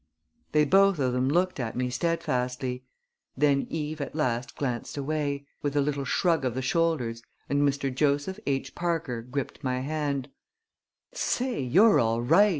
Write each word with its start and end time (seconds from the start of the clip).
They 0.51 0.65
both 0.65 0.97
of 0.97 1.13
them 1.13 1.29
looked 1.29 1.59
at 1.59 1.75
me 1.75 1.91
steadfastly. 1.91 2.83
Then 3.37 3.67
Eve 3.69 4.01
at 4.01 4.15
last 4.15 4.55
glanced 4.55 4.97
away, 4.97 5.45
with 5.61 5.75
a 5.75 5.79
little 5.79 6.05
shrug 6.05 6.43
of 6.43 6.55
the 6.55 6.61
shoulders, 6.63 7.21
and 7.47 7.61
Mr. 7.61 7.93
Joseph 7.93 8.39
H. 8.47 8.73
Parker 8.73 9.21
gripped 9.21 9.63
my 9.63 9.81
hand. 9.81 10.29
"Say, 11.13 11.61
you're 11.61 11.99
all 11.99 12.23
right!" 12.23 12.49